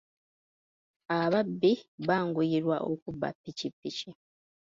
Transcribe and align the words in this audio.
Ababbi 1.19 1.71
banguyirwa 2.07 2.77
okubba 2.91 3.27
ppikipiki. 3.35 4.09